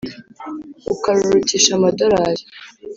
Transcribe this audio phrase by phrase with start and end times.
[0.93, 2.43] Ukarurutisha amadorari